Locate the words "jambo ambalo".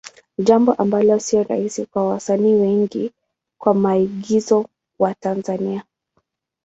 0.37-1.19